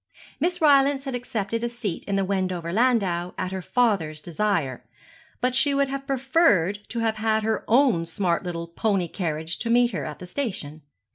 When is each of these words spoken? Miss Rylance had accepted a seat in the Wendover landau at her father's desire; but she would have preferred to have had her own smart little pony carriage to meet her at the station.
Miss 0.39 0.59
Rylance 0.63 1.03
had 1.03 1.13
accepted 1.13 1.63
a 1.63 1.69
seat 1.69 2.05
in 2.05 2.15
the 2.15 2.25
Wendover 2.25 2.73
landau 2.73 3.35
at 3.37 3.51
her 3.51 3.61
father's 3.61 4.19
desire; 4.19 4.83
but 5.41 5.53
she 5.53 5.75
would 5.75 5.89
have 5.89 6.07
preferred 6.07 6.79
to 6.89 7.01
have 7.01 7.17
had 7.17 7.43
her 7.43 7.63
own 7.67 8.07
smart 8.07 8.43
little 8.43 8.65
pony 8.67 9.07
carriage 9.07 9.59
to 9.59 9.69
meet 9.69 9.91
her 9.91 10.03
at 10.03 10.17
the 10.17 10.25
station. 10.25 10.81